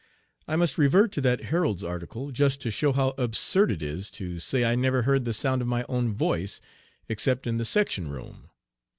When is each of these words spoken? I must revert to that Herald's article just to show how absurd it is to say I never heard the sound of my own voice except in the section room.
I 0.47 0.55
must 0.55 0.79
revert 0.79 1.11
to 1.11 1.21
that 1.21 1.43
Herald's 1.43 1.83
article 1.83 2.31
just 2.31 2.59
to 2.61 2.71
show 2.71 2.91
how 2.91 3.09
absurd 3.19 3.69
it 3.69 3.83
is 3.83 4.09
to 4.17 4.39
say 4.39 4.65
I 4.65 4.73
never 4.73 5.03
heard 5.03 5.25
the 5.25 5.31
sound 5.35 5.61
of 5.61 5.67
my 5.67 5.85
own 5.87 6.15
voice 6.15 6.59
except 7.07 7.45
in 7.45 7.57
the 7.57 7.65
section 7.65 8.07
room. 8.09 8.49